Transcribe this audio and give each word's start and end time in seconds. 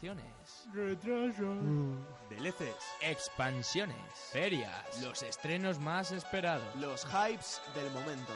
Puntuaciones. 0.00 0.66
Retraso. 0.72 1.54
DLCs. 2.30 2.84
Expansiones. 3.02 3.96
Ferias. 4.32 5.02
Los 5.02 5.22
estrenos 5.22 5.78
más 5.78 6.10
esperados. 6.10 6.64
Los 6.76 7.04
hypes 7.04 7.60
del 7.74 7.90
momento. 7.90 8.32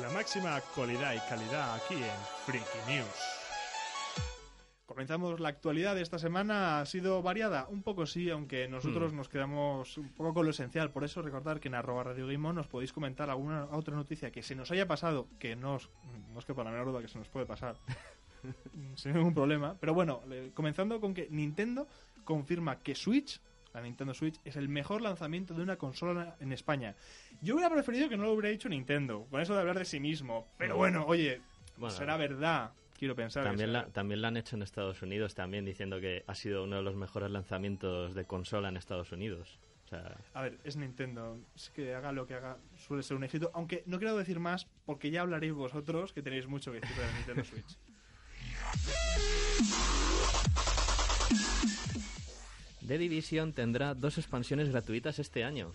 La 0.00 0.10
máxima 0.10 0.54
actualidad 0.54 1.14
y 1.14 1.20
calidad 1.28 1.74
aquí 1.74 1.94
en 1.94 2.44
Freaky 2.44 2.78
News. 2.86 3.45
Comenzamos 4.96 5.40
la 5.40 5.50
actualidad 5.50 5.94
de 5.94 6.00
esta 6.00 6.18
semana. 6.18 6.80
Ha 6.80 6.86
sido 6.86 7.20
variada, 7.20 7.66
un 7.68 7.82
poco 7.82 8.06
sí, 8.06 8.30
aunque 8.30 8.66
nosotros 8.66 9.12
nos 9.12 9.28
quedamos 9.28 9.98
un 9.98 10.08
poco 10.08 10.32
con 10.32 10.46
lo 10.46 10.52
esencial. 10.52 10.90
Por 10.90 11.04
eso 11.04 11.20
recordar 11.20 11.60
que 11.60 11.68
en 11.68 11.74
arroba 11.74 12.02
Radio 12.02 12.26
Game 12.26 12.48
On 12.48 12.54
nos 12.54 12.66
podéis 12.66 12.94
comentar 12.94 13.28
alguna 13.28 13.66
otra 13.72 13.94
noticia 13.94 14.30
que 14.32 14.42
se 14.42 14.54
nos 14.54 14.70
haya 14.70 14.88
pasado, 14.88 15.28
que 15.38 15.54
no 15.54 15.74
os, 15.74 15.90
no 16.32 16.38
os 16.38 16.46
quepa 16.46 16.64
la 16.64 16.70
menor 16.70 16.86
duda 16.86 17.02
que 17.02 17.08
se 17.08 17.18
nos 17.18 17.28
puede 17.28 17.44
pasar, 17.44 17.76
sin 18.94 19.12
ningún 19.12 19.34
problema. 19.34 19.76
Pero 19.78 19.92
bueno, 19.92 20.22
comenzando 20.54 20.98
con 20.98 21.12
que 21.12 21.28
Nintendo 21.30 21.86
confirma 22.24 22.78
que 22.78 22.94
Switch, 22.94 23.42
la 23.74 23.82
Nintendo 23.82 24.14
Switch, 24.14 24.40
es 24.46 24.56
el 24.56 24.70
mejor 24.70 25.02
lanzamiento 25.02 25.52
de 25.52 25.62
una 25.62 25.76
consola 25.76 26.36
en 26.40 26.52
España. 26.54 26.96
Yo 27.42 27.56
hubiera 27.56 27.68
preferido 27.68 28.08
que 28.08 28.16
no 28.16 28.22
lo 28.22 28.32
hubiera 28.32 28.48
dicho 28.48 28.70
Nintendo, 28.70 29.26
con 29.30 29.42
eso 29.42 29.52
de 29.52 29.60
hablar 29.60 29.78
de 29.78 29.84
sí 29.84 30.00
mismo. 30.00 30.48
Pero 30.56 30.78
bueno, 30.78 31.04
oye, 31.06 31.42
Bueno, 31.76 31.94
será 31.94 32.16
verdad. 32.16 32.72
Quiero 32.98 33.14
pensar. 33.14 33.42
que 33.42 33.48
También 33.50 33.72
la, 33.72 33.86
también 33.88 34.22
la 34.22 34.28
han 34.28 34.36
hecho 34.36 34.56
en 34.56 34.62
Estados 34.62 35.02
Unidos, 35.02 35.34
también 35.34 35.64
diciendo 35.64 36.00
que 36.00 36.24
ha 36.26 36.34
sido 36.34 36.64
uno 36.64 36.76
de 36.76 36.82
los 36.82 36.96
mejores 36.96 37.30
lanzamientos 37.30 38.14
de 38.14 38.24
consola 38.24 38.68
en 38.68 38.76
Estados 38.76 39.12
Unidos. 39.12 39.58
O 39.84 39.88
sea, 39.88 40.16
A 40.34 40.42
ver, 40.42 40.58
es 40.64 40.76
Nintendo. 40.76 41.38
Es 41.54 41.70
que 41.70 41.94
haga 41.94 42.10
lo 42.12 42.26
que 42.26 42.34
haga, 42.34 42.58
suele 42.76 43.02
ser 43.02 43.16
un 43.16 43.24
éxito. 43.24 43.50
Aunque 43.54 43.82
no 43.86 43.98
quiero 43.98 44.16
decir 44.16 44.40
más, 44.40 44.66
porque 44.84 45.10
ya 45.10 45.20
hablaréis 45.20 45.52
vosotros, 45.52 46.12
que 46.12 46.22
tenéis 46.22 46.46
mucho 46.48 46.72
que 46.72 46.80
decir 46.80 46.96
de 46.96 47.12
Nintendo 47.14 47.44
Switch. 47.44 47.78
The 52.86 52.98
Division 52.98 53.52
tendrá 53.52 53.94
dos 53.94 54.18
expansiones 54.18 54.68
gratuitas 54.70 55.18
este 55.18 55.44
año. 55.44 55.72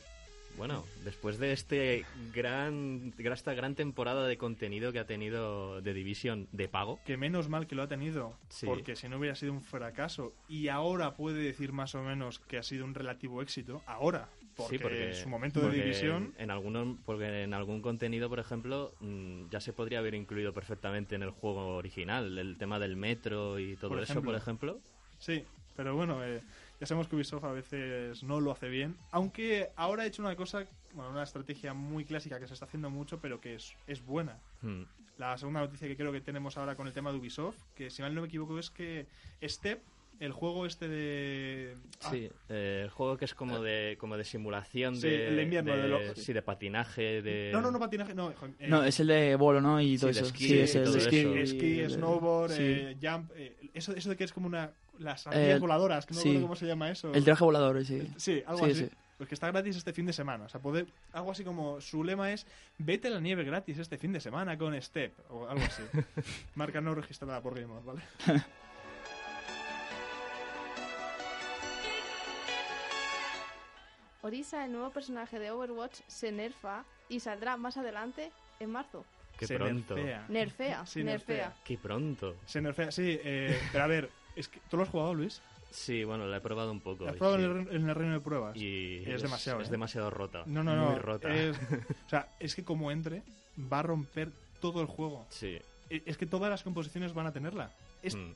Bueno, 0.58 0.86
después 1.04 1.40
de 1.40 1.54
este 1.54 2.06
gran, 2.34 3.14
esta 3.18 3.54
gran 3.54 3.74
temporada 3.76 4.28
de 4.28 4.38
contenido 4.38 4.92
que 4.92 5.00
ha 5.00 5.08
tenido 5.08 5.82
The 5.82 5.94
Division 5.94 6.48
de 6.52 6.68
pago, 6.68 7.00
Que 7.06 7.18
menos 7.18 7.50
mal 7.50 7.66
que 7.68 7.76
lo 7.76 7.84
ha 7.84 7.88
tenido, 7.88 8.38
Sí. 8.50 8.66
porque 8.68 8.96
si 8.96 9.10
no 9.10 9.18
hubiera 9.18 9.36
sido 9.36 9.54
un 9.54 9.62
fracaso. 9.62 10.34
Y 10.48 10.68
ahora 10.68 11.16
puede 11.16 11.42
decir 11.42 11.72
más 11.72 11.96
o 11.96 12.04
menos 12.04 12.40
que 12.40 12.58
ha 12.58 12.64
sido 12.64 12.86
un 12.86 12.94
relativo 12.94 13.42
éxito. 13.42 13.82
Ahora, 13.88 14.30
porque, 14.56 14.78
sí, 14.78 14.82
porque 14.84 15.08
en 15.10 15.16
su 15.16 15.30
momento 15.30 15.62
de 15.62 15.72
división. 15.82 16.36
en 16.38 16.52
algunos 16.52 16.98
porque 17.06 17.44
en 17.44 17.54
algún 17.54 17.82
contenido, 17.82 18.30
por 18.30 18.40
ejemplo, 18.40 18.94
mm, 19.00 19.50
ya 19.50 19.60
se 19.62 19.74
podría 19.74 20.00
haber 20.00 20.14
incluido 20.14 20.54
perfectamente 20.54 21.16
en 21.16 21.24
el 21.24 21.32
juego 21.32 21.76
original, 21.78 22.38
el 22.38 22.58
tema 22.58 22.78
del 22.78 22.96
metro 22.98 23.58
y 23.58 23.78
todo 23.78 23.90
Por 23.90 24.04
eso, 24.04 24.12
ejemplo. 24.14 24.32
por 24.32 24.40
ejemplo. 24.40 24.80
Sí, 25.18 25.44
pero 25.76 25.96
bueno, 25.96 26.24
eh, 26.24 26.42
ya 26.82 26.88
sabemos 26.88 27.08
que 27.08 27.16
Ubisoft 27.16 27.44
a 27.44 27.52
veces 27.52 28.24
no 28.24 28.40
lo 28.42 28.52
hace 28.52 28.68
bien. 28.68 28.98
Aunque 29.12 29.70
ahora 29.76 30.02
ha 30.02 30.06
hecho 30.08 30.24
una 30.24 30.36
cosa, 30.36 30.66
bueno, 30.94 31.12
una 31.12 31.22
estrategia 31.22 31.76
muy 31.76 32.06
clásica 32.06 32.40
que 32.40 32.48
se 32.48 32.56
está 32.56 32.66
haciendo 32.66 32.90
mucho, 32.90 33.20
pero 33.22 33.40
que 33.40 33.54
es, 33.54 33.76
es 33.86 34.04
buena. 34.04 34.40
Mm. 34.64 34.82
La 35.18 35.38
segunda 35.38 35.60
noticia 35.60 35.88
que 35.88 35.96
creo 35.96 36.12
que 36.12 36.22
tenemos 36.22 36.58
ahora 36.58 36.76
con 36.76 36.88
el 36.88 36.94
tema 36.94 37.12
de 37.12 37.20
Ubisoft, 37.20 37.58
que 37.76 37.92
si 37.92 38.02
mal 38.02 38.16
no 38.16 38.22
me 38.22 38.28
equivoco 38.28 38.58
es 38.58 38.72
que 38.72 39.06
Step, 39.44 39.80
el 40.20 40.32
juego 40.32 40.66
este 40.66 40.88
de... 40.88 41.78
ah, 42.04 42.10
Sí, 42.10 42.30
eh, 42.50 42.82
el 42.86 42.90
juego 42.90 43.16
que 43.18 43.26
es 43.26 43.36
como 43.36 43.60
de 43.62 43.98
como 44.00 44.18
de 44.18 44.24
simulación 44.24 44.96
Sí, 44.96 45.08
de, 45.08 45.28
el 45.28 45.36
de 45.36 45.44
invierno, 45.44 45.78
de 45.78 45.88
lo- 45.88 46.16
sí, 46.16 46.34
de 46.34 46.42
patinaje, 46.42 47.22
de 47.22 47.52
No, 47.54 47.62
no, 47.62 47.70
no 47.72 47.78
patinaje, 47.80 48.16
no. 48.16 48.32
eh, 48.32 48.68
No, 48.68 48.84
es 48.84 49.00
el 49.00 49.08
de 49.08 49.36
bolo, 49.36 49.62
¿no? 49.62 49.80
Y 49.80 49.98
Sí, 49.98 50.00
todo 50.00 50.08
de 50.14 50.20
eso. 50.20 50.26
esquí 50.26 50.48
sí, 50.48 50.60
es 50.60 50.76
el 50.76 50.96
esquí. 50.96 51.18
esquí, 51.38 51.90
snowboard, 51.90 52.52
sí. 52.52 52.64
eh, 52.64 52.98
jump, 53.02 53.32
eh, 53.36 53.56
eso, 53.76 53.96
eso 53.96 54.10
de 54.10 54.16
que 54.16 54.24
es 54.24 54.34
como 54.34 54.48
una... 54.48 54.72
Las 55.02 55.26
ardillas 55.28 55.50
El- 55.56 55.60
voladoras, 55.60 56.06
que 56.06 56.14
no 56.14 56.20
sí. 56.20 56.28
recuerdo 56.30 56.48
cómo 56.48 56.56
se 56.56 56.66
llama 56.68 56.90
eso. 56.92 57.14
El 57.14 57.24
traje 57.24 57.44
volador, 57.44 57.84
sí. 57.86 58.12
Sí, 58.18 58.44
algo 58.46 58.66
Sí, 58.66 58.72
así. 58.72 58.86
sí. 58.86 58.90
Pues 59.18 59.28
que 59.30 59.36
está 59.36 59.48
gratis 59.52 59.76
este 59.78 59.94
fin 59.94 60.06
de 60.06 60.14
semana. 60.14 60.46
O 60.46 60.50
sea, 60.50 60.60
poder, 60.62 60.88
algo 61.14 61.32
así 61.32 61.44
como 61.44 61.80
su 61.82 62.04
lema 62.04 62.32
es 62.32 62.48
vete 62.80 63.08
a 63.08 63.12
la 63.12 63.20
nieve 63.20 63.44
gratis 63.44 63.78
este 63.78 63.98
fin 63.98 64.12
de 64.14 64.20
semana 64.20 64.58
con 64.58 64.80
Step 64.82 65.14
o 65.30 65.48
algo 65.48 65.64
así. 65.64 65.84
Marca 66.56 66.82
no 66.82 66.96
registrada 66.96 67.40
por 67.42 67.54
Game 67.60 67.74
¿vale? 67.84 68.02
Orisa, 74.22 74.66
el 74.66 74.72
nuevo 74.72 74.92
personaje 74.92 75.40
de 75.40 75.50
Overwatch, 75.52 76.02
se 76.08 76.32
nerfa 76.32 76.84
y 77.10 77.20
saldrá 77.20 77.58
más 77.58 77.78
adelante 77.78 78.32
en 78.60 78.70
marzo. 78.72 79.04
Qué 79.38 79.48
Se 79.48 79.56
pronto. 79.56 79.96
nerfea. 79.96 80.26
Nerfea, 80.30 80.86
Sí, 80.86 81.04
nerfea. 81.04 81.54
Qué 81.64 81.78
pronto. 81.78 82.36
Se 82.46 82.62
nerfea, 82.62 82.92
sí. 82.92 83.20
eh, 83.24 83.60
pero 83.72 83.84
a 83.84 83.88
ver, 83.88 84.10
es 84.36 84.48
que, 84.48 84.60
¿tú 84.70 84.78
lo 84.78 84.84
has 84.84 84.90
jugado, 84.90 85.14
Luis? 85.14 85.42
Sí, 85.72 86.04
bueno, 86.04 86.26
la 86.26 86.38
he 86.38 86.42
probado 86.42 86.72
un 86.72 86.82
poco. 86.82 87.06
¿Lo 87.06 87.10
has 87.12 87.16
y 87.16 87.20
probado 87.20 87.40
en, 87.40 87.68
el, 87.70 87.76
en 87.76 87.90
el 87.90 87.96
reino 87.96 88.14
de 88.14 88.20
pruebas? 88.20 88.58
Y 88.58 89.04
es 89.06 89.22
demasiado, 89.22 89.62
Es 89.62 89.68
¿eh? 89.70 89.72
demasiado 89.72 90.10
rota. 90.10 90.44
No, 90.46 90.64
no, 90.64 90.76
Muy 90.76 90.96
no. 90.96 91.00
rota. 91.00 91.34
Es, 91.34 91.58
o 92.06 92.10
sea, 92.10 92.28
es 92.40 92.56
que 92.56 92.64
como 92.66 92.92
entre, 92.92 93.24
va 93.72 93.80
a 93.80 93.84
romper 93.84 94.32
todo 94.60 94.82
el 94.82 94.88
juego. 94.88 95.26
Sí. 95.30 95.58
E- 95.90 96.04
Es 96.06 96.18
que 96.18 96.26
todas 96.26 96.50
las 96.50 96.64
composiciones 96.64 97.14
van 97.14 97.28
a 97.28 97.32
tenerla. 97.32 97.72
Es, 98.04 98.16
Mm. 98.16 98.34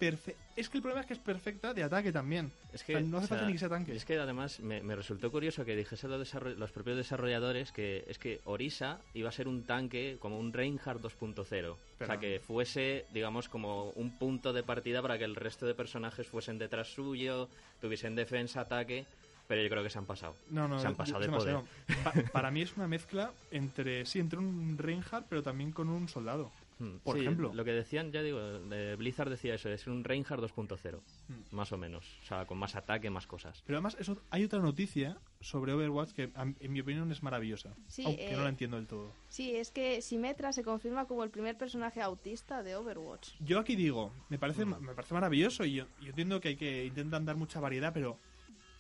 es 0.55 0.69
que 0.69 0.77
el 0.77 0.81
problema 0.81 1.01
es 1.01 1.07
que 1.07 1.13
es 1.13 1.19
perfecta 1.19 1.73
de 1.73 1.83
ataque 1.83 2.11
también. 2.11 2.51
Es 2.71 2.83
que 2.83 2.95
O 2.95 2.99
sea, 2.99 3.07
no 3.07 3.17
hace 3.17 3.25
o 3.25 3.27
sea, 3.27 3.37
falta 3.37 3.47
ni 3.47 3.53
que 3.53 3.59
sea 3.59 3.69
tanque. 3.69 3.95
Es 3.95 4.05
que 4.05 4.17
además 4.17 4.59
me, 4.59 4.81
me 4.83 4.95
resultó 4.95 5.31
curioso 5.31 5.65
que 5.65 5.75
dijese 5.75 6.07
los, 6.07 6.71
propios 6.71 6.97
desarrolladores 6.97 7.71
que 7.71 8.03
es 8.07 8.19
que 8.19 8.41
Orisa 8.45 8.99
iba 9.13 9.29
a 9.29 9.31
ser 9.31 9.47
un 9.47 9.63
tanque 9.63 10.17
como 10.19 10.39
un 10.39 10.53
Reinhardt 10.53 11.01
2.0. 11.01 11.71
O 11.71 12.05
sea, 12.05 12.19
que 12.19 12.39
fuese, 12.39 13.05
digamos, 13.11 13.49
como 13.49 13.89
un 13.91 14.17
punto 14.17 14.53
de 14.53 14.63
partida 14.63 15.01
para 15.01 15.17
que 15.17 15.23
el 15.23 15.35
resto 15.35 15.65
de 15.65 15.73
personajes 15.73 16.27
fuesen 16.27 16.59
detrás 16.59 16.89
suyo, 16.89 17.49
tuviesen 17.81 18.15
defensa, 18.15 18.61
ataque. 18.61 19.05
Pero 19.47 19.61
yo 19.61 19.69
creo 19.69 19.83
que 19.83 19.89
se 19.89 19.97
han 19.99 20.05
pasado. 20.05 20.35
No, 20.49 20.67
no, 20.67 20.79
se 20.79 20.87
han 20.87 20.95
pasado 20.95 21.21
es 21.23 21.29
de 21.31 21.37
poder. 21.37 21.57
Pa- 22.03 22.13
para 22.31 22.49
mí 22.51 22.61
es 22.61 22.75
una 22.77 22.87
mezcla 22.87 23.31
entre, 23.51 24.05
sí, 24.05 24.19
entre 24.19 24.39
un 24.39 24.75
Reinhardt, 24.77 25.27
pero 25.29 25.43
también 25.43 25.71
con 25.71 25.87
un 25.89 26.07
soldado. 26.09 26.51
Hmm. 26.77 26.97
Por 27.03 27.15
Sí, 27.15 27.21
ejemplo. 27.21 27.53
Lo 27.53 27.63
que 27.63 27.71
decían, 27.71 28.11
ya 28.11 28.21
digo, 28.21 28.39
de 28.41 28.97
Blizzard 28.97 29.29
decía 29.29 29.53
eso, 29.53 29.69
es 29.69 29.87
un 29.87 30.03
Reinhardt 30.03 30.41
2.0, 30.43 30.99
Hmm. 31.29 31.55
más 31.55 31.71
o 31.71 31.77
menos. 31.77 32.03
O 32.23 32.25
sea, 32.25 32.45
con 32.45 32.57
más 32.57 32.75
ataque, 32.75 33.09
más 33.09 33.27
cosas. 33.27 33.63
Pero 33.65 33.77
además 33.77 33.95
eso, 33.99 34.17
hay 34.29 34.43
otra 34.43 34.59
noticia 34.59 35.17
sobre 35.39 35.71
Overwatch 35.71 36.11
que, 36.11 36.31
en 36.35 36.73
mi 36.73 36.81
opinión, 36.81 37.09
es 37.13 37.23
maravillosa. 37.23 37.69
Sí, 37.87 38.03
aunque 38.05 38.33
eh, 38.33 38.35
no 38.35 38.43
la 38.43 38.49
entiendo 38.49 38.75
del 38.75 38.87
todo. 38.87 39.13
Sí, 39.29 39.55
es 39.55 39.71
que 39.71 40.01
Symmetra 40.01 40.51
se 40.51 40.63
confirma 40.63 41.05
como 41.05 41.23
el 41.23 41.29
primer 41.29 41.55
personaje 41.57 42.01
autista 42.01 42.61
de 42.61 42.75
Overwatch. 42.75 43.29
Yo 43.39 43.59
aquí 43.59 43.75
digo, 43.77 44.11
me 44.27 44.37
parece, 44.37 44.65
Mm. 44.65 44.69
ma- 44.69 44.79
me 44.79 44.93
parece 44.95 45.13
maravilloso 45.13 45.63
y 45.63 45.75
yo, 45.75 45.85
yo 46.01 46.09
entiendo 46.09 46.41
que 46.41 46.49
hay 46.49 46.55
que 46.57 46.83
intentan 46.85 47.23
dar 47.25 47.37
mucha 47.37 47.59
variedad, 47.61 47.93
pero... 47.93 48.19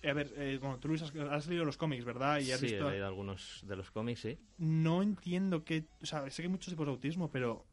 eh, 0.05 0.09
A 0.09 0.13
ver, 0.13 0.33
eh, 0.37 0.57
bueno, 0.61 0.77
tú 0.79 0.87
Luis 0.87 1.01
has, 1.01 1.13
has 1.15 1.47
leído 1.47 1.65
los 1.65 1.77
cómics, 1.77 2.05
¿verdad? 2.05 2.39
Y 2.39 2.51
has 2.51 2.59
sí, 2.59 2.67
visto... 2.67 2.87
he 2.87 2.91
leído 2.91 3.07
algunos 3.07 3.61
de 3.67 3.75
los 3.75 3.91
cómics, 3.91 4.21
sí. 4.21 4.37
No 4.57 5.01
entiendo 5.01 5.63
que... 5.63 5.85
O 6.01 6.05
sea, 6.05 6.29
sé 6.29 6.41
que 6.41 6.47
hay 6.47 6.51
muchos 6.51 6.71
tipos 6.73 6.85
de 6.85 6.91
autismo, 6.91 7.29
pero... 7.31 7.65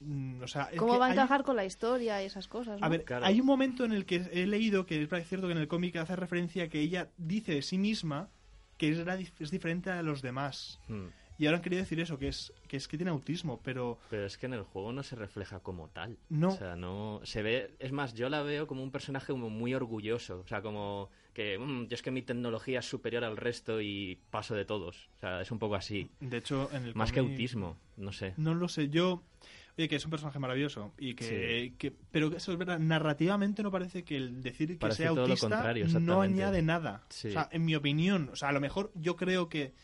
mm, 0.00 0.42
o 0.42 0.48
sea, 0.48 0.64
es 0.72 0.78
¿Cómo 0.78 0.94
que 0.94 0.98
va 0.98 1.06
a 1.06 1.08
hay- 1.08 1.12
encajar 1.14 1.42
con 1.44 1.56
la 1.56 1.64
historia 1.64 2.22
y 2.22 2.26
esas 2.26 2.48
cosas? 2.48 2.80
¿no? 2.80 2.86
A 2.86 2.88
ver, 2.88 3.04
Claro. 3.04 3.26
hay 3.26 3.40
un 3.40 3.46
momento 3.46 3.84
en 3.84 3.92
el 3.92 4.04
que 4.06 4.16
he 4.32 4.46
leído 4.46 4.86
que 4.86 5.02
es 5.02 5.28
cierto 5.28 5.46
que 5.46 5.52
en 5.52 5.58
el 5.58 5.68
cómic 5.68 5.96
hace 5.96 6.16
referencia 6.16 6.64
a 6.64 6.68
que 6.68 6.80
ella 6.80 7.10
dice 7.16 7.52
de 7.54 7.62
sí 7.62 7.78
misma 7.78 8.28
que 8.78 8.90
es, 8.90 8.98
es 9.40 9.50
diferente 9.50 9.90
a 9.90 10.02
los 10.02 10.20
demás. 10.22 10.80
Hmm. 10.88 11.06
Y 11.38 11.46
ahora 11.46 11.58
han 11.58 11.62
querido 11.62 11.80
decir 11.82 12.00
eso, 12.00 12.18
que 12.18 12.28
es 12.28 12.52
que 12.68 12.76
es 12.76 12.88
que 12.88 12.96
tiene 12.96 13.10
autismo, 13.10 13.60
pero 13.62 13.98
Pero 14.10 14.24
es 14.26 14.38
que 14.38 14.46
en 14.46 14.54
el 14.54 14.62
juego 14.62 14.92
no 14.92 15.02
se 15.02 15.16
refleja 15.16 15.60
como 15.60 15.88
tal. 15.88 16.16
No. 16.28 16.48
O 16.48 16.56
sea, 16.56 16.76
no. 16.76 17.20
Se 17.24 17.42
ve. 17.42 17.74
Es 17.78 17.92
más, 17.92 18.14
yo 18.14 18.28
la 18.28 18.42
veo 18.42 18.66
como 18.66 18.82
un 18.82 18.90
personaje 18.90 19.32
como 19.32 19.50
muy 19.50 19.74
orgulloso. 19.74 20.40
O 20.40 20.46
sea, 20.48 20.62
como 20.62 21.10
que. 21.34 21.58
"Mm, 21.58 21.86
yo 21.88 21.94
es 21.94 22.02
que 22.02 22.10
mi 22.10 22.22
tecnología 22.22 22.78
es 22.80 22.86
superior 22.88 23.24
al 23.24 23.36
resto 23.36 23.80
y 23.80 24.18
paso 24.30 24.54
de 24.54 24.64
todos. 24.64 25.08
O 25.16 25.18
sea, 25.20 25.40
es 25.42 25.50
un 25.50 25.58
poco 25.58 25.74
así. 25.74 26.10
de 26.20 26.38
hecho 26.38 26.68
en 26.72 26.84
el 26.86 26.94
Más 26.94 27.12
que 27.12 27.20
autismo. 27.20 27.76
No 27.96 28.12
sé. 28.12 28.34
No 28.36 28.54
lo 28.54 28.68
sé, 28.68 28.88
yo... 28.88 29.22
Oye, 29.78 29.88
que 29.88 29.96
es 29.96 30.04
un 30.06 30.10
personaje 30.10 30.38
maravilloso 30.38 30.94
y 30.98 31.12
que, 31.14 31.74
que- 31.76 31.92
pero 32.10 32.34
eso 32.34 32.50
es 32.50 32.56
verdad, 32.56 32.78
narrativamente 32.78 33.62
no 33.62 33.70
parece 33.70 34.04
que 34.04 34.16
el 34.16 34.42
decir 34.42 34.68
que 34.68 34.76
Parece 34.76 35.02
sea 35.02 35.08
todo 35.08 35.16
lo 35.18 35.22
autista 35.24 35.48
contrario, 35.50 35.86
no 36.00 36.22
añade 36.22 36.62
nada. 36.62 37.02
Sí. 37.10 37.28
O 37.28 37.32
sea, 37.32 37.50
en 37.52 37.66
mi 37.66 37.74
opinión, 37.74 38.30
o 38.32 38.36
sea, 38.36 38.48
a 38.48 38.52
lo 38.52 38.60
mejor 38.62 38.90
yo 38.94 39.16
creo 39.16 39.50
que 39.50 39.74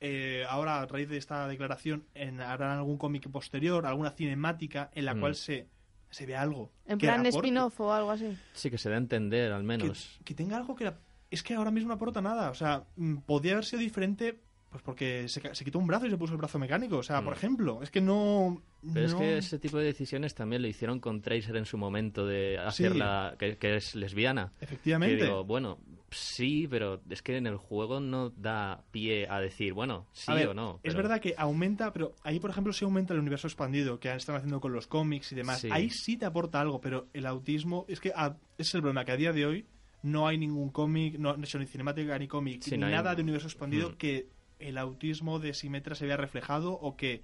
eh, 0.00 0.44
ahora 0.48 0.80
a 0.80 0.86
raíz 0.86 1.08
de 1.08 1.16
esta 1.16 1.46
declaración 1.48 2.04
en, 2.14 2.40
harán 2.40 2.78
algún 2.78 2.98
cómic 2.98 3.28
posterior, 3.30 3.84
alguna 3.86 4.10
cinemática 4.12 4.90
en 4.94 5.04
la 5.04 5.14
Mm. 5.14 5.20
cual 5.20 5.34
se, 5.34 5.66
se 6.10 6.26
vea 6.26 6.40
algo. 6.42 6.70
En 6.86 6.98
que 6.98 7.06
plan 7.06 7.24
spin-off 7.26 7.80
o 7.80 7.92
algo 7.92 8.10
así. 8.10 8.36
Sí, 8.52 8.70
que 8.70 8.78
se 8.78 8.88
da 8.88 8.94
a 8.96 8.98
entender, 8.98 9.52
al 9.52 9.62
Que, 9.62 9.66
menos. 9.66 10.20
que 10.24 10.34
tenga 10.34 10.56
algo 10.56 10.74
que... 10.76 10.84
la- 10.84 10.98
es 11.30 11.42
que 11.42 11.54
ahora 11.54 11.70
mismo 11.70 11.88
no 11.88 11.94
aporta 11.94 12.22
nada. 12.22 12.50
O 12.50 12.54
sea, 12.54 12.84
mm, 12.96 13.16
podría 13.18 13.52
haber 13.52 13.64
sido 13.64 13.80
diferente 13.80 14.40
pues 14.70 14.82
porque 14.82 15.28
se, 15.28 15.54
se 15.54 15.64
quitó 15.64 15.78
un 15.78 15.86
brazo 15.86 16.06
y 16.06 16.10
se 16.10 16.18
puso 16.18 16.32
el 16.34 16.38
brazo 16.38 16.58
mecánico. 16.58 16.98
O 16.98 17.02
sea, 17.02 17.22
por 17.22 17.32
Mm. 17.32 17.36
ejemplo, 17.36 17.82
es 17.82 17.90
que 17.90 18.00
no... 18.02 18.62
Pero 18.92 19.06
es 19.06 19.12
no- 19.14 19.18
que 19.18 19.38
ese 19.38 19.58
tipo 19.58 19.78
de 19.78 19.84
decisiones 19.86 20.34
también 20.34 20.60
lo 20.62 20.68
hicieron 20.68 21.00
con 21.00 21.20
Tracer 21.22 21.56
en 21.56 21.64
su 21.64 21.78
momento 21.78 22.26
de 22.26 22.56
Sí. 22.60 22.84
hacerla, 22.84 23.34
que, 23.38 23.56
que 23.56 23.76
es 23.76 23.94
lesbiana. 23.94 24.52
Que 24.58 24.66
Efectivamente. 24.66 25.24
digo, 25.24 25.42
bueno, 25.44 25.78
sí, 26.10 26.66
pero 26.68 27.00
es 27.10 27.22
que 27.22 27.36
en 27.36 27.46
el 27.46 27.56
juego 27.56 28.00
no 28.00 28.30
da 28.30 28.84
pie 28.90 29.26
a 29.28 29.40
decir, 29.40 29.72
bueno, 29.74 30.06
sí 30.12 30.32
ver, 30.32 30.48
o 30.48 30.54
no. 30.54 30.80
Es 30.82 30.94
verdad 30.94 31.20
que 31.20 31.34
aumenta, 31.36 31.92
pero 31.92 32.14
ahí, 32.24 32.40
por 32.40 32.50
ejemplo, 32.50 32.72
sí 32.72 32.84
aumenta 32.84 33.14
el 33.14 33.20
universo 33.20 33.46
expandido 33.46 34.00
que 34.00 34.12
están 34.14 34.36
haciendo 34.36 34.60
con 34.60 34.72
los 34.72 34.86
cómics 34.86 35.32
y 35.32 35.34
demás. 35.34 35.60
Sí. 35.60 35.68
Ahí 35.70 35.90
sí 35.90 36.16
te 36.16 36.24
aporta 36.26 36.60
algo, 36.60 36.80
pero 36.80 37.08
el 37.12 37.26
autismo. 37.26 37.84
Es 37.88 38.00
que 38.00 38.12
ah, 38.14 38.36
es 38.56 38.74
el 38.74 38.80
problema, 38.80 39.04
que 39.04 39.12
a 39.12 39.16
día 39.16 39.32
de 39.32 39.46
hoy 39.46 39.66
no 40.02 40.26
hay 40.28 40.38
ningún 40.38 40.70
cómic, 40.70 41.18
no, 41.18 41.36
no 41.36 41.44
ni 41.58 41.66
cinemática 41.66 42.18
ni 42.18 42.28
cómic, 42.28 42.62
Sí, 42.62 42.72
ni 42.72 42.78
no 42.78 42.86
hay- 42.86 42.92
nada 42.92 43.14
de 43.14 43.22
universo 43.22 43.48
expandido 43.48 43.90
Mm. 43.90 43.94
que 43.94 44.28
el 44.60 44.78
autismo 44.78 45.38
de 45.38 45.54
Simetra 45.54 45.94
se 45.94 46.06
vea 46.06 46.16
reflejado 46.16 46.72
o 46.72 46.96
que, 46.96 47.22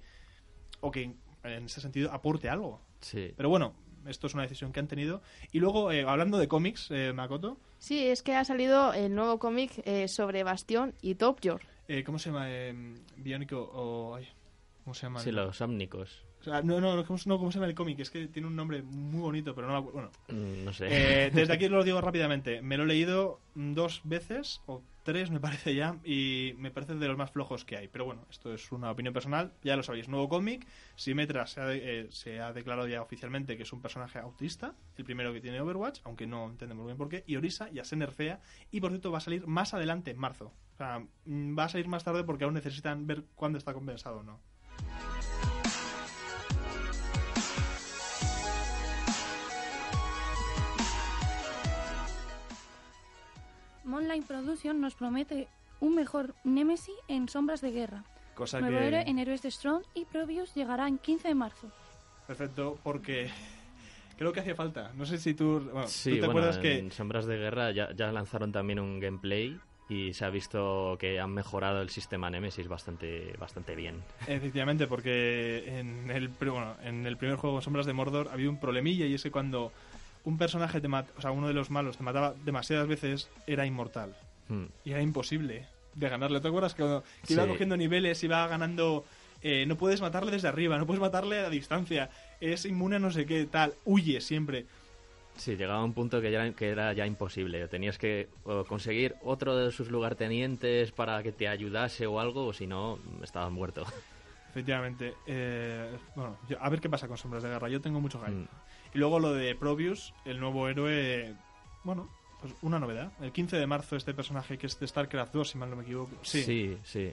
o 0.81 0.91
que 0.91 1.15
en 1.43 1.65
ese 1.65 1.81
sentido 1.81 2.11
aporte 2.11 2.49
algo. 2.49 2.81
Sí. 3.01 3.33
Pero 3.37 3.49
bueno, 3.49 3.75
esto 4.07 4.27
es 4.27 4.33
una 4.33 4.43
decisión 4.43 4.71
que 4.71 4.79
han 4.79 4.87
tenido. 4.87 5.21
Y 5.51 5.59
luego, 5.59 5.91
eh, 5.91 6.03
hablando 6.07 6.37
de 6.37 6.47
cómics, 6.47 6.87
eh, 6.91 7.11
Makoto, 7.13 7.57
Sí, 7.77 8.07
es 8.07 8.23
que 8.23 8.33
ha 8.35 8.43
salido 8.45 8.93
el 8.93 9.13
nuevo 9.13 9.37
cómic 9.37 9.71
eh, 9.85 10.07
sobre 10.07 10.43
Bastión 10.43 10.93
y 11.01 11.15
Top 11.15 11.39
Gear. 11.41 11.59
eh, 11.87 12.03
¿cómo 12.03 12.17
se 12.17 12.29
llama? 12.31 12.47
Biónico 13.17 13.69
o... 13.73 14.19
¿Cómo 14.85 14.93
se 14.93 15.01
llama? 15.07 15.19
Sí, 15.19 15.31
los 15.31 15.61
ámnicos. 15.61 16.23
O 16.41 16.43
sea, 16.43 16.61
no, 16.61 16.79
no, 16.79 17.03
¿cómo, 17.05 17.17
no, 17.25 17.37
¿cómo 17.39 17.51
se 17.51 17.57
llama 17.57 17.67
el 17.67 17.73
cómic? 17.75 17.99
Es 17.99 18.11
que 18.11 18.27
tiene 18.27 18.47
un 18.47 18.55
nombre 18.55 18.83
muy 18.83 19.19
bonito, 19.19 19.55
pero 19.55 19.65
no 19.67 19.73
me 19.73 19.79
acuerdo. 19.79 19.99
Bueno, 19.99 20.11
Mm, 20.61 20.63
No 20.65 20.73
sé. 20.73 20.85
eh, 21.25 21.31
desde 21.33 21.53
aquí 21.53 21.67
lo 21.67 21.83
digo 21.83 21.99
rápidamente. 22.01 22.61
Me 22.61 22.77
lo 22.77 22.83
he 22.83 22.85
leído 22.87 23.41
dos 23.55 24.01
veces, 24.03 24.61
o 24.67 24.83
tres 25.01 25.31
me 25.31 25.39
parece 25.39 25.73
ya, 25.73 25.97
y 26.03 26.53
me 26.59 26.69
parece 26.69 26.93
de 26.95 27.07
los 27.07 27.17
más 27.17 27.31
flojos 27.31 27.65
que 27.65 27.77
hay. 27.77 27.87
Pero 27.87 28.05
bueno, 28.05 28.27
esto 28.29 28.53
es 28.53 28.71
una 28.71 28.91
opinión 28.91 29.11
personal, 29.11 29.53
ya 29.63 29.75
lo 29.75 29.81
sabéis. 29.81 30.07
Nuevo 30.07 30.29
cómic, 30.29 30.67
Symmetra 30.95 31.47
se 31.47 31.61
ha, 31.61 31.65
de- 31.65 32.01
eh, 32.01 32.07
se 32.11 32.39
ha 32.39 32.53
declarado 32.53 32.87
ya 32.87 33.01
oficialmente 33.01 33.57
que 33.57 33.63
es 33.63 33.73
un 33.73 33.81
personaje 33.81 34.19
autista, 34.19 34.75
el 34.97 35.03
primero 35.03 35.33
que 35.33 35.41
tiene 35.41 35.59
Overwatch, 35.61 36.01
aunque 36.03 36.27
no 36.27 36.45
entendemos 36.47 36.85
bien 36.85 36.97
por 36.97 37.09
qué, 37.09 37.23
y 37.25 37.37
Orisa 37.37 37.71
ya 37.71 37.83
se 37.83 37.95
nerfea, 37.95 38.39
y 38.69 38.81
por 38.81 38.91
cierto 38.91 39.11
va 39.11 39.17
a 39.17 39.21
salir 39.21 39.47
más 39.47 39.73
adelante, 39.73 40.11
en 40.11 40.19
marzo. 40.19 40.53
O 40.73 40.77
sea, 40.77 40.99
mm, 41.25 41.57
va 41.57 41.63
a 41.63 41.69
salir 41.69 41.87
más 41.87 42.03
tarde 42.03 42.23
porque 42.23 42.43
aún 42.43 42.53
necesitan 42.53 43.07
ver 43.07 43.23
cuándo 43.33 43.57
está 43.57 43.73
compensado 43.73 44.17
o 44.19 44.23
no. 44.23 44.41
Monline 53.83 54.23
Production 54.23 54.81
nos 54.81 54.95
promete 54.95 55.47
un 55.79 55.95
mejor 55.95 56.33
Nemesis 56.43 56.95
en 57.07 57.29
Sombras 57.29 57.61
de 57.61 57.71
Guerra. 57.71 58.03
Cosa 58.33 58.59
Nuevo 58.59 58.77
que... 58.79 58.87
héroe 58.87 59.03
en 59.07 59.19
Héroes 59.19 59.41
de 59.41 59.51
Strong 59.51 59.83
y 59.93 60.05
Probius 60.05 60.53
llegará 60.55 60.87
en 60.87 60.97
15 60.97 61.27
de 61.29 61.35
marzo. 61.35 61.71
Perfecto, 62.27 62.77
porque 62.83 63.29
creo 64.17 64.33
que 64.33 64.39
hacía 64.39 64.55
falta. 64.55 64.91
No 64.95 65.05
sé 65.05 65.17
si 65.17 65.33
tú, 65.33 65.61
bueno, 65.71 65.87
Sí, 65.87 66.09
¿tú 66.09 66.15
te 66.15 66.25
bueno, 66.25 66.31
acuerdas 66.41 66.57
en 66.57 66.89
que 66.89 66.95
Sombras 66.95 67.25
de 67.25 67.37
Guerra 67.37 67.71
ya, 67.71 67.93
ya 67.95 68.11
lanzaron 68.11 68.51
también 68.51 68.79
un 68.79 68.99
gameplay 68.99 69.57
y 69.87 70.13
se 70.13 70.25
ha 70.25 70.29
visto 70.29 70.97
que 70.99 71.19
han 71.19 71.31
mejorado 71.31 71.81
el 71.81 71.89
sistema 71.89 72.29
Nemesis 72.29 72.67
bastante, 72.67 73.33
bastante 73.39 73.75
bien. 73.75 74.03
efectivamente, 74.27 74.87
porque 74.87 75.79
en 75.79 76.09
el, 76.09 76.29
bueno, 76.29 76.75
en 76.83 77.05
el 77.05 77.17
primer 77.17 77.37
juego 77.37 77.61
Sombras 77.61 77.85
de 77.85 77.93
Mordor 77.93 78.29
había 78.31 78.49
un 78.49 78.59
problemilla 78.59 79.05
y 79.05 79.13
es 79.13 79.23
que 79.23 79.31
cuando 79.31 79.71
un 80.23 80.37
personaje 80.39 80.81
te 80.81 80.87
mata, 80.87 81.11
o 81.17 81.21
sea, 81.21 81.31
uno 81.31 81.47
de 81.47 81.53
los 81.53 81.69
malos 81.69 81.97
te 81.97 82.03
mataba 82.03 82.33
demasiadas 82.45 82.87
veces, 82.87 83.29
era 83.45 83.65
inmortal 83.65 84.15
Hmm. 84.47 84.65
y 84.83 84.91
era 84.91 85.01
imposible 85.01 85.67
de 85.95 86.09
ganarle. 86.09 86.39
¿Te 86.39 86.47
acuerdas 86.47 86.73
que, 86.75 86.83
cuando- 86.83 87.03
que 87.25 87.33
iba 87.33 87.47
cogiendo 87.47 87.77
niveles, 87.77 88.23
iba 88.23 88.47
ganando 88.47 89.05
eh, 89.41 89.65
no 89.67 89.75
puedes 89.77 90.01
matarle 90.01 90.31
desde 90.31 90.47
arriba, 90.47 90.77
no 90.79 90.87
puedes 90.87 91.01
matarle 91.01 91.39
a 91.39 91.49
distancia, 91.51 92.09
es 92.41 92.65
inmune 92.65 92.95
a 92.95 92.99
no 92.99 93.11
sé 93.11 93.27
qué, 93.27 93.45
tal, 93.45 93.75
huye 93.85 94.19
siempre. 94.21 94.65
Sí, 95.37 95.55
llegaba 95.57 95.81
a 95.81 95.83
un 95.83 95.93
punto 95.93 96.21
que, 96.21 96.31
ya 96.31 96.45
era, 96.45 96.55
que 96.55 96.69
era 96.69 96.93
ya 96.93 97.05
imposible. 97.05 97.67
Tenías 97.67 97.97
que 97.97 98.29
conseguir 98.67 99.15
otro 99.23 99.55
de 99.57 99.71
sus 99.71 99.91
lugartenientes 99.91 100.91
para 100.91 101.21
que 101.23 101.31
te 101.31 101.47
ayudase 101.47 102.07
o 102.07 102.19
algo, 102.19 102.47
o 102.47 102.53
si 102.53 102.67
no, 102.67 102.99
estaba 103.21 103.49
muerto. 103.49 103.85
Efectivamente. 104.51 105.13
Eh, 105.27 105.91
bueno, 106.15 106.37
yo- 106.47 106.57
a 106.61 106.69
ver 106.69 106.79
qué 106.79 106.89
pasa 106.89 107.07
con 107.09 107.17
Sombras 107.17 107.43
de 107.43 107.49
Guerra. 107.49 107.67
Yo 107.67 107.81
tengo 107.81 107.99
mucho 107.99 108.19
hype. 108.21 108.31
Mm. 108.31 108.47
Y 108.93 108.97
luego 108.97 109.19
lo 109.19 109.33
de 109.33 109.53
Probius, 109.55 110.13
el 110.23 110.39
nuevo 110.39 110.69
héroe. 110.69 111.35
Bueno, 111.83 112.09
pues 112.39 112.53
una 112.61 112.79
novedad. 112.79 113.11
El 113.21 113.33
15 113.33 113.57
de 113.57 113.67
marzo, 113.67 113.97
este 113.97 114.13
personaje 114.13 114.57
que 114.57 114.67
es 114.67 114.79
de 114.79 114.87
StarCraft 114.87 115.33
2, 115.33 115.49
si 115.49 115.57
mal 115.57 115.69
no 115.69 115.75
me 115.75 115.83
equivoco. 115.83 116.15
Sí. 116.21 116.43
sí. 116.43 116.77
sí. 116.83 117.11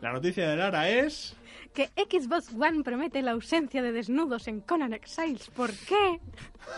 La 0.00 0.12
noticia 0.12 0.48
de 0.48 0.56
Lara 0.56 0.88
es. 0.88 1.36
Que 1.74 1.88
Xbox 1.96 2.52
One 2.52 2.82
promete 2.84 3.22
la 3.22 3.30
ausencia 3.30 3.82
de 3.82 3.92
desnudos 3.92 4.46
en 4.46 4.60
Conan 4.60 4.92
Exiles. 4.92 5.48
¿Por 5.56 5.70
qué? 5.70 6.20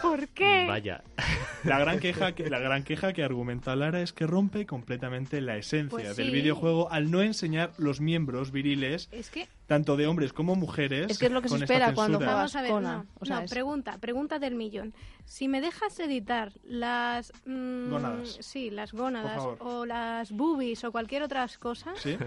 ¿Por 0.00 0.29
qué? 0.29 0.67
Vaya. 0.69 1.02
La 1.64 1.79
gran 1.79 1.99
queja 1.99 2.32
que, 2.32 2.49
la 2.50 2.58
gran 2.58 2.85
queja 2.85 3.12
que 3.14 3.23
argumenta 3.25 3.75
Lara 3.75 4.02
es 4.02 4.12
que 4.12 4.26
rompe 4.26 4.67
completamente 4.67 5.41
la 5.41 5.56
esencia 5.56 5.88
Pues 5.88 6.17
del 6.17 6.26
sí. 6.26 6.32
videojuego 6.32 6.93
al 6.93 7.11
no 7.11 7.23
enseñar 7.23 7.73
los 7.79 8.00
miembros 8.02 8.52
viriles, 8.52 9.08
Es 9.12 9.31
que, 9.31 9.49
tanto 9.67 9.97
de 9.97 10.07
hombres 10.07 10.33
como 10.33 10.57
mujeres. 10.57 11.11
Es 11.11 11.19
que 11.19 11.27
es 11.27 11.33
lo 11.33 11.41
que 11.41 11.49
se 11.49 11.57
espera 11.57 11.95
cuando 11.95 12.19
juegas 12.19 12.35
vamos 12.37 12.57
a 12.57 12.63
ver, 12.63 12.71
Conan. 12.71 12.97
no, 12.99 13.07
O 13.21 13.25
sea, 13.25 13.37
no, 13.37 13.43
es- 13.45 13.51
pregunta, 13.51 13.99
pregunta 13.99 14.39
del 14.39 14.55
millón. 14.55 14.95
Si 15.25 15.49
me 15.49 15.61
dejas 15.61 15.99
editar 16.01 16.53
las... 16.65 17.33
mm, 17.47 17.91
Gónadas. 17.91 18.39
Sí, 18.41 18.71
las 18.71 18.93
gónadas 18.93 19.43
o 19.61 19.87
las 19.87 20.31
boobies 20.33 20.85
o 20.85 20.93
cualquier 20.93 21.23
otras 21.23 21.57
cosas, 21.59 21.99
¿Sí? 21.99 22.19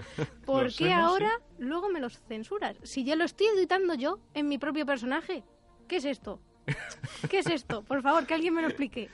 ¿por 0.44 0.72
qué 0.76 0.92
ahora 0.92 1.30
luego 1.58 1.88
me 1.90 2.00
los 2.00 2.18
censuras? 2.26 2.76
Si 2.82 3.04
ya 3.04 3.14
lo 3.16 3.24
estoy 3.24 3.46
editando 3.56 3.94
yo 3.94 4.18
en 4.34 4.48
mi 4.48 4.58
propio 4.58 4.84
personaje. 4.84 5.44
¿Qué 5.86 5.96
es 5.96 6.04
esto? 6.04 6.40
¿Qué 7.30 7.38
es 7.38 7.46
esto? 7.46 7.82
Por 7.82 8.02
favor, 8.02 8.26
que 8.26 8.34
alguien 8.34 8.52
me 8.54 8.62
lo 8.62 8.68
explique. 8.68 9.08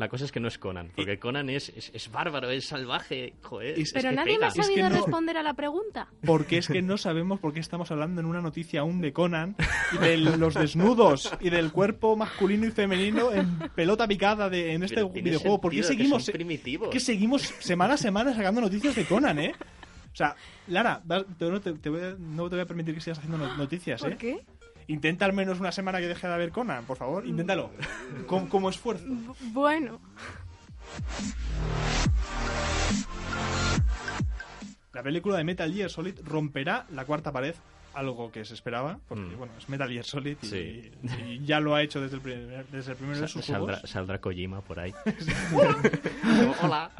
La 0.00 0.08
cosa 0.08 0.24
es 0.24 0.32
que 0.32 0.40
no 0.40 0.48
es 0.48 0.56
Conan, 0.56 0.90
porque 0.96 1.18
Conan 1.18 1.50
es, 1.50 1.68
es, 1.76 1.90
es 1.92 2.10
bárbaro, 2.10 2.48
es 2.48 2.64
salvaje, 2.64 3.34
joder. 3.42 3.78
Y- 3.78 3.82
es 3.82 3.92
Pero 3.92 4.10
nadie 4.12 4.38
me 4.38 4.46
ha 4.46 4.48
pega. 4.48 4.48
Es 4.48 4.54
que 4.54 4.62
sabido 4.62 4.88
no- 4.88 4.94
responder 4.96 5.36
a 5.36 5.42
la 5.42 5.52
pregunta. 5.52 6.08
Porque 6.24 6.56
es 6.56 6.68
que 6.68 6.80
no 6.80 6.96
sabemos 6.96 7.38
por 7.38 7.52
qué 7.52 7.60
estamos 7.60 7.90
hablando 7.90 8.22
en 8.22 8.26
una 8.26 8.40
noticia 8.40 8.80
aún 8.80 9.02
de 9.02 9.12
Conan 9.12 9.56
y 9.92 9.98
de 9.98 10.16
los 10.16 10.54
desnudos 10.54 11.30
y 11.40 11.50
del 11.50 11.70
cuerpo 11.70 12.16
masculino 12.16 12.64
y 12.66 12.70
femenino 12.70 13.30
en 13.30 13.58
pelota 13.74 14.08
picada 14.08 14.48
de, 14.48 14.72
en 14.72 14.84
este 14.84 15.04
videojuego. 15.04 15.60
¿Por 15.60 15.70
qué 15.70 15.76
que 15.78 15.82
seguimos, 15.82 16.30
que 16.90 16.98
seguimos 17.00 17.42
semana 17.42 17.92
a 17.92 17.96
semana 17.98 18.34
sacando 18.34 18.62
noticias 18.62 18.94
de 18.96 19.04
Conan, 19.04 19.38
eh? 19.38 19.52
O 20.12 20.16
sea, 20.16 20.34
Lara, 20.68 21.02
vas- 21.04 21.26
te- 21.38 21.44
no 21.50 21.60
te, 21.60 21.74
te 21.74 21.90
voy 21.90 22.00
a- 22.00 22.16
no 22.18 22.48
te 22.48 22.56
voy 22.56 22.62
a 22.62 22.66
permitir 22.66 22.94
que 22.94 23.02
sigas 23.02 23.18
haciendo 23.18 23.36
no- 23.36 23.54
noticias, 23.58 24.00
¿Por 24.00 24.12
¿eh? 24.12 24.16
qué? 24.18 24.40
Intenta 24.90 25.24
al 25.24 25.32
menos 25.32 25.60
una 25.60 25.70
semana 25.70 26.00
que 26.00 26.08
deje 26.08 26.26
de 26.26 26.34
haber 26.34 26.50
Conan, 26.50 26.84
por 26.84 26.96
favor, 26.96 27.24
inténtalo. 27.24 27.70
Como, 28.26 28.48
como 28.48 28.68
esfuerzo. 28.68 29.04
Bu- 29.06 29.36
Bueno, 29.52 30.00
La 34.92 35.02
película 35.04 35.36
de 35.36 35.44
Metal 35.44 35.72
Gear 35.72 35.88
Solid 35.90 36.18
romperá 36.24 36.86
la 36.90 37.04
cuarta 37.04 37.30
pared, 37.30 37.54
algo 37.94 38.30
que 38.30 38.44
se 38.44 38.54
esperaba, 38.54 38.98
porque 39.08 39.24
Mm. 39.34 39.38
bueno, 39.38 39.52
es 39.58 39.68
Metal 39.68 39.88
Gear 39.90 40.04
Solid 40.04 40.36
y, 40.42 40.46
Sí. 40.46 40.92
y 41.26 41.44
ya 41.44 41.60
lo 41.60 41.74
ha 41.74 41.82
hecho 41.82 42.00
desde 42.00 42.16
el 42.16 42.22
primer, 42.22 42.66
desde 42.66 42.92
el 42.92 42.96
primero 42.98 43.20
de 43.20 43.28
sus 43.28 43.44
saldrá, 43.44 43.74
juegos. 43.74 43.90
saldrá 43.90 44.18
Kojima 44.20 44.60
por 44.60 44.78
ahí. 44.80 44.92
hola. 46.62 46.90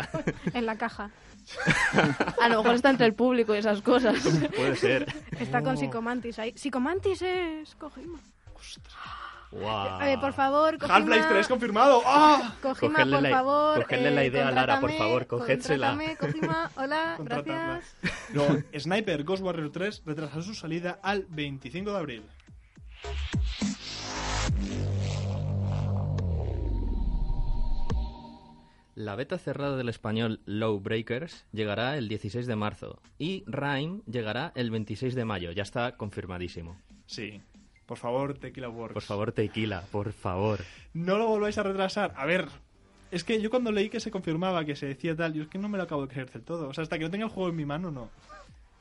en 0.52 0.66
la 0.66 0.76
caja. 0.76 1.10
A 2.42 2.48
lo 2.48 2.58
mejor 2.58 2.74
está 2.76 2.90
entre 2.90 3.06
el 3.06 3.14
público 3.14 3.54
y 3.54 3.58
esas 3.58 3.80
cosas. 3.82 4.16
Puede 4.54 4.76
ser. 4.76 5.06
Está 5.38 5.62
con 5.62 5.74
Oh. 5.74 5.76
Psicomantis 5.76 6.38
ahí. 6.38 6.52
Psicomantis 6.56 7.22
es 7.22 7.74
Kojima. 7.76 8.18
Wow. 9.52 10.00
Eh, 10.02 10.16
por 10.20 10.32
favor, 10.32 10.78
Kojima. 10.78 10.94
Half-Life 10.96 11.26
3 11.28 11.48
confirmado. 11.48 12.02
¡Ah! 12.06 12.54
Kojima, 12.62 12.92
Cogerle 12.92 13.14
por 13.16 13.22
la- 13.22 13.30
favor. 13.30 13.82
cogerle 13.82 14.10
la 14.12 14.22
eh, 14.22 14.26
idea 14.26 14.48
a 14.48 14.50
Lara, 14.52 14.80
por 14.80 14.92
favor, 14.92 15.26
cogédsela. 15.26 15.98
Kojima, 16.18 16.70
hola, 16.76 17.16
gracias. 17.20 17.96
Sniper 18.78 19.24
Ghost 19.24 19.42
Warrior 19.42 19.70
3 19.72 20.02
retrasó 20.06 20.42
su 20.42 20.54
salida 20.54 21.00
al 21.02 21.26
25 21.28 21.90
de 21.90 21.98
abril. 21.98 22.22
La 28.94 29.14
beta 29.16 29.38
cerrada 29.38 29.76
del 29.76 29.88
español 29.88 30.40
Low 30.44 30.78
Breakers 30.80 31.46
llegará 31.52 31.96
el 31.96 32.08
16 32.08 32.46
de 32.46 32.56
marzo 32.56 33.00
y 33.18 33.44
Rhyme 33.46 34.02
llegará 34.06 34.52
el 34.54 34.70
26 34.70 35.14
de 35.14 35.24
mayo. 35.24 35.52
Ya 35.52 35.62
está 35.62 35.96
confirmadísimo. 35.96 36.76
Sí. 37.06 37.40
Por 37.90 37.98
favor, 37.98 38.34
Tequila 38.38 38.68
Works. 38.68 38.94
Por 38.94 39.02
favor, 39.02 39.32
Tequila, 39.32 39.82
por 39.90 40.12
favor. 40.12 40.60
No 40.94 41.18
lo 41.18 41.26
volváis 41.26 41.58
a 41.58 41.64
retrasar. 41.64 42.14
A 42.16 42.24
ver, 42.24 42.46
Es 43.10 43.24
que 43.24 43.42
yo 43.42 43.50
cuando 43.50 43.72
leí 43.72 43.88
que 43.88 43.98
se 43.98 44.12
confirmaba 44.12 44.64
que 44.64 44.76
se 44.76 44.86
decía 44.86 45.16
tal, 45.16 45.34
yo 45.34 45.42
es 45.42 45.48
que 45.48 45.58
no 45.58 45.68
me 45.68 45.76
lo 45.76 45.82
acabo 45.82 46.02
de 46.02 46.06
creer 46.12 46.30
del 46.30 46.42
todo. 46.44 46.68
O 46.68 46.72
sea, 46.72 46.82
hasta 46.82 46.96
que 47.00 47.04
no 47.06 47.10
tenga 47.10 47.24
el 47.24 47.32
juego 47.32 47.48
en 47.50 47.56
mi 47.56 47.64
mano, 47.66 47.90
no. 47.90 48.08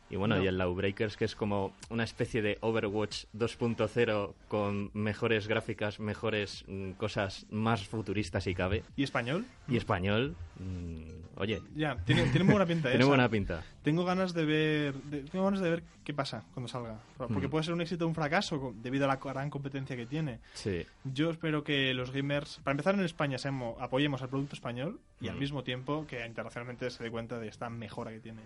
Y 0.10 0.16
bueno, 0.16 0.38
No. 0.38 0.44
y 0.44 0.48
el 0.48 0.58
Lawbreakers, 0.58 1.18
que 1.18 1.26
es 1.26 1.36
como 1.36 1.74
una 1.90 2.04
especie 2.04 2.42
de 2.42 2.58
Overwatch 2.62 3.26
2.0 3.34 4.34
con 4.48 4.90
mejores 4.94 5.48
gráficas, 5.48 6.00
mejores 6.00 6.64
mm, 6.68 6.92
cosas 6.94 7.46
más 7.52 7.88
futuristas 7.88 8.44
si 8.44 8.56
cabe. 8.56 8.84
¿Y 8.96 9.04
español? 9.04 9.46
Y 9.68 9.78
español, 9.78 10.36
mm, 10.60 11.40
oye, 11.40 11.62
Ya, 11.76 11.96
tiene, 12.06 12.24
tiene 12.30 12.44
muy 12.44 12.54
buena 12.54 12.66
pinta. 12.66 12.90
¿eh? 12.90 12.92
tiene 12.94 13.04
O 13.04 13.08
sea, 13.08 13.16
buena 13.16 13.30
pinta. 13.30 13.64
Tengo 13.84 14.04
ganas 14.04 14.34
de 14.34 14.46
ver, 14.46 14.94
de- 14.96 15.22
tengo 15.24 15.46
ganas 15.46 15.60
de 15.62 15.70
ver 15.70 15.84
qué 16.04 16.14
pasa 16.14 16.44
cuando 16.56 16.68
salga, 16.68 17.00
porque 17.18 17.48
Mm. 17.48 17.52
puede 17.52 17.64
ser 17.66 17.74
un 17.76 17.82
éxito 17.82 18.06
o 18.06 18.08
un 18.08 18.16
fracaso 18.16 18.74
debido 18.82 19.06
a 19.06 19.08
la 19.08 19.18
gran 19.18 19.52
competencia 19.52 19.96
que 19.96 20.08
tiene. 20.08 20.40
Sí. 20.56 20.86
Yo 21.04 21.30
espero 21.30 21.64
que 21.64 21.94
los 21.94 22.12
gamers, 22.12 22.60
para 22.64 22.72
empezar 22.72 22.96
en 22.96 23.02
España, 23.02 23.38
seamos- 23.38 23.80
apoyemos 23.80 24.24
al 24.24 24.30
producto 24.30 24.56
español 24.56 25.00
y 25.22 25.28
al 25.28 25.38
mismo 25.38 25.64
tiempo 25.64 26.08
que 26.08 26.26
internacionalmente 26.26 26.90
se 26.90 27.04
dé 27.04 27.12
cuenta 27.12 27.38
de 27.38 27.48
esta 27.48 27.70
mejora 27.70 28.10
que 28.12 28.20
tiene. 28.22 28.42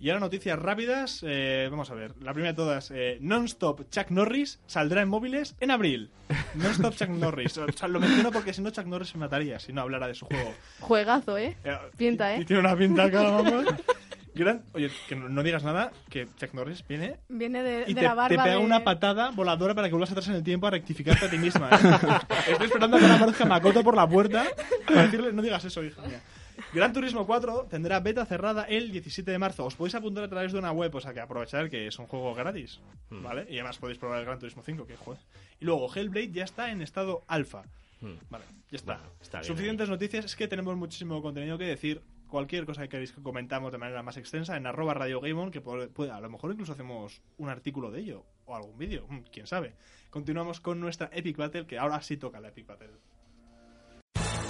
Y 0.00 0.10
ahora 0.10 0.20
noticias 0.20 0.56
rápidas. 0.58 1.24
eh, 1.26 1.66
vamos 1.70 1.90
a 1.90 1.94
ver. 1.94 2.14
La 2.22 2.32
primera 2.32 2.52
de 2.52 2.56
todas. 2.56 2.92
Eh, 2.94 3.18
Non-Stop 3.20 3.90
Chuck 3.90 4.10
Norris 4.10 4.60
saldrá 4.66 5.02
en 5.02 5.08
móviles 5.08 5.56
en 5.58 5.72
abril. 5.72 6.10
Non-Stop 6.54 6.94
Chuck 6.94 7.08
Norris. 7.08 7.58
O 7.58 7.66
sea, 7.72 7.88
lo 7.88 7.98
menciono 7.98 8.30
porque 8.30 8.52
si 8.52 8.62
no 8.62 8.70
Chuck 8.70 8.86
Norris 8.86 9.08
se 9.08 9.18
mataría 9.18 9.58
si 9.58 9.72
no 9.72 9.80
hablara 9.80 10.06
de 10.06 10.14
su 10.14 10.26
juego. 10.26 10.54
Juegazo, 10.80 11.36
¿eh? 11.36 11.56
Eh, 11.64 11.76
Pinta, 11.96 12.36
¿eh? 12.36 12.40
y 12.42 12.44
Tiene 12.44 12.60
una 12.60 12.76
pinta 12.76 13.04
acá, 13.04 13.22
vamos. 13.22 13.64
Gran- 14.36 14.62
Oye, 14.72 14.88
que 15.08 15.16
no, 15.16 15.28
no 15.28 15.42
digas 15.42 15.64
nada, 15.64 15.90
que 16.08 16.28
Chuck 16.38 16.54
Norris 16.54 16.86
viene 16.86 17.16
Viene 17.28 17.60
de, 17.64 17.82
y 17.88 17.94
de 17.94 18.00
te, 18.02 18.06
la 18.06 18.14
barba 18.14 18.28
te 18.28 18.36
pega 18.36 18.50
de- 18.50 18.56
una 18.64 18.84
patada 18.84 19.30
voladora 19.32 19.74
para 19.74 19.88
que 19.88 19.94
vuelvas 19.94 20.12
atrás 20.12 20.28
en 20.28 20.34
el 20.34 20.44
tiempo 20.44 20.68
a 20.68 20.70
rectificarte 20.70 21.26
a 21.26 21.30
ti 21.30 21.38
misma. 21.38 21.70
¿eh? 21.72 22.52
Estoy 22.52 22.66
esperando 22.66 22.98
a 22.98 23.00
que 23.00 23.06
aparezca 23.06 23.44
Makoto 23.46 23.82
por 23.82 23.96
la 23.96 24.08
puerta 24.08 24.44
para 24.86 25.02
decirle, 25.02 25.32
no 25.32 25.42
digas 25.42 25.64
eso, 25.64 25.82
hija 25.82 26.02
mía. 26.02 26.20
Gran 26.72 26.92
Turismo 26.92 27.26
4 27.26 27.66
tendrá 27.70 28.00
beta 28.00 28.26
cerrada 28.26 28.64
el 28.64 28.92
17 28.92 29.30
de 29.30 29.38
marzo. 29.38 29.64
Os 29.64 29.74
podéis 29.74 29.94
apuntar 29.94 30.24
a 30.24 30.28
través 30.28 30.52
de 30.52 30.58
una 30.58 30.70
web, 30.70 30.94
o 30.94 31.00
sea 31.00 31.14
que 31.14 31.20
aprovechar 31.20 31.70
que 31.70 31.86
es 31.86 31.98
un 31.98 32.06
juego 32.06 32.34
gratis, 32.34 32.80
Hmm. 33.10 33.22
¿vale? 33.22 33.46
Y 33.48 33.54
además 33.54 33.78
podéis 33.78 33.98
probar 33.98 34.18
el 34.18 34.26
Gran 34.26 34.38
Turismo 34.38 34.62
5, 34.62 34.86
que 34.86 34.96
joder. 34.96 35.18
Y 35.60 35.64
luego 35.64 35.88
Hellblade 35.94 36.30
ya 36.30 36.44
está 36.44 36.70
en 36.70 36.82
estado 36.82 37.24
alfa. 37.26 37.62
Mm. 38.00 38.12
Vale, 38.30 38.44
ya 38.70 38.76
está. 38.76 38.94
Bueno, 38.98 39.10
está 39.20 39.38
bien 39.40 39.46
Suficientes 39.48 39.88
noticias, 39.88 40.24
es 40.26 40.36
que 40.36 40.46
tenemos 40.46 40.76
muchísimo 40.76 41.20
contenido 41.22 41.56
que 41.58 41.64
decir. 41.64 42.02
Cualquier 42.28 42.66
cosa 42.66 42.82
que 42.82 42.90
queráis 42.90 43.12
que 43.12 43.22
comentamos 43.22 43.72
de 43.72 43.78
manera 43.78 44.02
más 44.02 44.18
extensa 44.18 44.54
en 44.58 44.66
arroba 44.66 44.92
Radio 44.92 45.18
Game 45.22 45.32
On, 45.40 45.50
que 45.50 45.62
puede, 45.62 45.88
puede- 45.88 46.10
a 46.10 46.20
lo 46.20 46.28
mejor 46.28 46.52
incluso 46.52 46.72
hacemos 46.74 47.22
un 47.38 47.48
artículo 47.48 47.90
de 47.90 48.00
ello 48.00 48.26
o 48.44 48.54
algún 48.54 48.76
vídeo, 48.76 49.06
mm, 49.08 49.20
quién 49.32 49.46
sabe. 49.46 49.74
Continuamos 50.10 50.60
con 50.60 50.78
nuestra 50.78 51.08
Epic 51.14 51.38
Battle, 51.38 51.66
que 51.66 51.78
ahora 51.78 52.02
sí 52.02 52.18
toca 52.18 52.38
la 52.38 52.48
Epic 52.48 52.66
Battle. 52.66 52.90